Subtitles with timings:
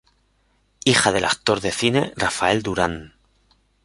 [0.83, 3.13] Hija del actor de cine Rafael Durán.